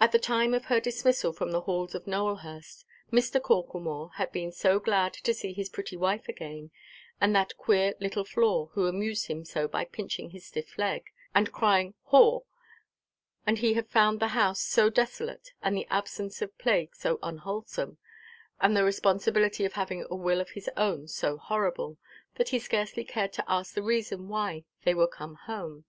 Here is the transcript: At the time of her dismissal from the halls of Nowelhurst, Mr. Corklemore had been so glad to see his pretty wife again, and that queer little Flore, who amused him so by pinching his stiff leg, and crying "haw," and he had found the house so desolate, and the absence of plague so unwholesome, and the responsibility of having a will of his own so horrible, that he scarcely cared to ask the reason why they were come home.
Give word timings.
At 0.00 0.10
the 0.10 0.18
time 0.18 0.54
of 0.54 0.64
her 0.64 0.80
dismissal 0.80 1.32
from 1.32 1.52
the 1.52 1.60
halls 1.60 1.94
of 1.94 2.08
Nowelhurst, 2.08 2.84
Mr. 3.12 3.40
Corklemore 3.40 4.10
had 4.14 4.32
been 4.32 4.50
so 4.50 4.80
glad 4.80 5.14
to 5.14 5.32
see 5.32 5.52
his 5.52 5.68
pretty 5.68 5.96
wife 5.96 6.28
again, 6.28 6.72
and 7.20 7.32
that 7.36 7.56
queer 7.56 7.94
little 8.00 8.24
Flore, 8.24 8.70
who 8.72 8.88
amused 8.88 9.28
him 9.28 9.44
so 9.44 9.68
by 9.68 9.84
pinching 9.84 10.30
his 10.30 10.44
stiff 10.44 10.76
leg, 10.76 11.04
and 11.32 11.52
crying 11.52 11.94
"haw," 12.06 12.40
and 13.46 13.58
he 13.58 13.74
had 13.74 13.88
found 13.88 14.18
the 14.18 14.26
house 14.34 14.60
so 14.62 14.90
desolate, 14.90 15.52
and 15.62 15.76
the 15.76 15.86
absence 15.90 16.42
of 16.42 16.58
plague 16.58 16.96
so 16.96 17.20
unwholesome, 17.22 17.98
and 18.60 18.76
the 18.76 18.82
responsibility 18.82 19.64
of 19.64 19.74
having 19.74 20.04
a 20.10 20.16
will 20.16 20.40
of 20.40 20.50
his 20.58 20.68
own 20.76 21.06
so 21.06 21.36
horrible, 21.36 21.98
that 22.34 22.48
he 22.48 22.58
scarcely 22.58 23.04
cared 23.04 23.32
to 23.32 23.44
ask 23.46 23.74
the 23.76 23.82
reason 23.84 24.26
why 24.26 24.64
they 24.82 24.92
were 24.92 25.06
come 25.06 25.36
home. 25.36 25.84